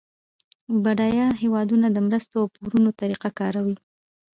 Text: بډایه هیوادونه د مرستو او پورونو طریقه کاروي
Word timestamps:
بډایه 0.83 1.27
هیوادونه 1.41 1.87
د 1.91 1.97
مرستو 2.07 2.35
او 2.41 2.47
پورونو 2.55 2.89
طریقه 3.01 3.29
کاروي 3.39 3.75